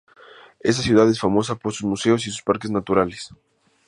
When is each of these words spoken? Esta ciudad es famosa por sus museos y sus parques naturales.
Esta 0.61 0.81
ciudad 0.81 1.07
es 1.11 1.19
famosa 1.19 1.53
por 1.53 1.73
sus 1.73 1.83
museos 1.87 2.25
y 2.25 2.31
sus 2.31 2.41
parques 2.41 2.71
naturales. 2.71 3.29